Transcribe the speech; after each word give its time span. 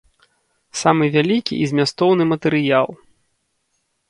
Самы 0.81 1.05
вялікі 1.15 1.53
і 1.59 1.67
змястоўны 1.73 2.23
матэрыял. 2.33 2.87